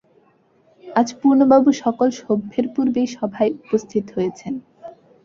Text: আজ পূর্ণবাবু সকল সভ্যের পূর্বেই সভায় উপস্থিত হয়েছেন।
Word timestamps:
আজ 0.83 1.07
পূর্ণবাবু 1.19 1.69
সকল 1.83 2.07
সভ্যের 2.21 2.65
পূর্বেই 2.73 3.07
সভায় 3.15 3.51
উপস্থিত 3.57 4.05
হয়েছেন। 4.15 4.53